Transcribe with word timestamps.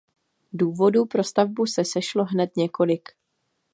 Důvodů 0.53 1.05
pro 1.05 1.23
stavbu 1.23 1.65
se 1.65 1.85
sešlo 1.85 2.25
hned 2.25 2.57
několik. 2.57 3.09